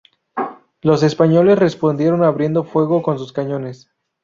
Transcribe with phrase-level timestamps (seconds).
[0.81, 3.91] Los españoles respondieron abriendo fuego con sus cañones.